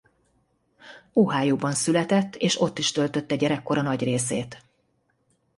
Ohióban 1.13 1.73
született 1.73 2.35
és 2.35 2.61
ott 2.61 2.77
is 2.79 2.91
töltötte 2.91 3.35
gyerekkora 3.35 3.81
nagy 3.81 4.01
részét. 4.03 4.57